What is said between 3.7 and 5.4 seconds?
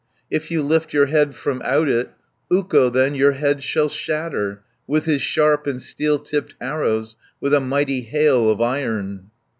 shatter, With his